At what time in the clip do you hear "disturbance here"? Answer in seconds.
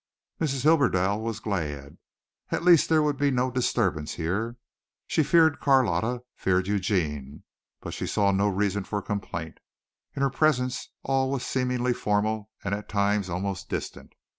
3.51-4.57